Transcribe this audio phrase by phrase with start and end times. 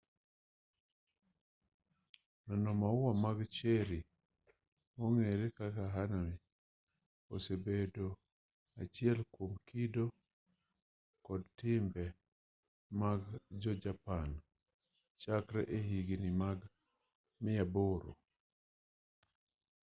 [2.45, 4.01] neno maua mag cherry
[4.97, 6.37] mong'ere kaka hanami
[7.35, 8.07] osebedo
[8.81, 10.05] achiel kwom kido
[11.25, 12.05] kod timbe
[12.99, 13.21] mag
[13.61, 14.29] jo japan
[15.21, 16.59] chakre e higni mag
[17.45, 18.11] 800